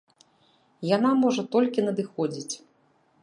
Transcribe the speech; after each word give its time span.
Яна 0.95 1.11
можа 1.25 1.43
толькі 1.55 1.85
надыходзіць. 1.87 2.53